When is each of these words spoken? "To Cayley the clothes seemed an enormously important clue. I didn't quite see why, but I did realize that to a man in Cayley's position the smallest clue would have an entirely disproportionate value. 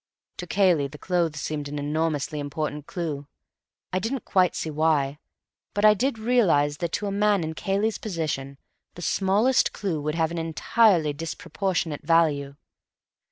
"To 0.37 0.47
Cayley 0.47 0.87
the 0.87 0.97
clothes 0.97 1.39
seemed 1.39 1.67
an 1.67 1.77
enormously 1.77 2.39
important 2.39 2.87
clue. 2.87 3.27
I 3.93 3.99
didn't 3.99 4.25
quite 4.25 4.55
see 4.55 4.71
why, 4.71 5.19
but 5.75 5.85
I 5.85 5.93
did 5.93 6.17
realize 6.17 6.77
that 6.77 6.91
to 6.93 7.05
a 7.05 7.11
man 7.11 7.43
in 7.43 7.53
Cayley's 7.53 7.99
position 7.99 8.57
the 8.95 9.03
smallest 9.03 9.73
clue 9.73 10.01
would 10.01 10.15
have 10.15 10.31
an 10.31 10.39
entirely 10.39 11.13
disproportionate 11.13 12.01
value. 12.01 12.55